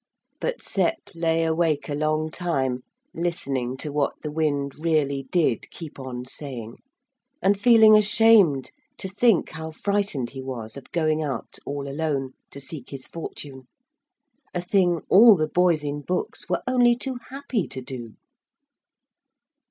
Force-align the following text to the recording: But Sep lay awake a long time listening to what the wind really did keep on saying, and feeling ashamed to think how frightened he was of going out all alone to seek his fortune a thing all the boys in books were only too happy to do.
But 0.39 0.63
Sep 0.63 0.95
lay 1.13 1.43
awake 1.45 1.87
a 1.87 1.93
long 1.93 2.31
time 2.31 2.81
listening 3.13 3.77
to 3.77 3.91
what 3.91 4.15
the 4.23 4.31
wind 4.31 4.73
really 4.79 5.27
did 5.31 5.69
keep 5.69 5.99
on 5.99 6.25
saying, 6.25 6.77
and 7.39 7.55
feeling 7.55 7.95
ashamed 7.95 8.71
to 8.97 9.07
think 9.07 9.49
how 9.51 9.69
frightened 9.69 10.31
he 10.31 10.41
was 10.41 10.75
of 10.75 10.91
going 10.91 11.21
out 11.21 11.59
all 11.67 11.87
alone 11.87 12.33
to 12.49 12.59
seek 12.59 12.89
his 12.89 13.05
fortune 13.05 13.67
a 14.55 14.59
thing 14.61 15.01
all 15.07 15.35
the 15.35 15.47
boys 15.47 15.83
in 15.83 16.01
books 16.01 16.49
were 16.49 16.63
only 16.65 16.95
too 16.95 17.19
happy 17.29 17.67
to 17.67 17.81
do. 17.83 18.15